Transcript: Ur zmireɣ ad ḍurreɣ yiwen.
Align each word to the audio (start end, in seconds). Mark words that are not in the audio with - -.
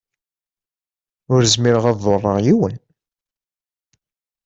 Ur 1.33 1.41
zmireɣ 1.53 1.85
ad 1.91 1.99
ḍurreɣ 2.03 2.37
yiwen. 2.45 2.75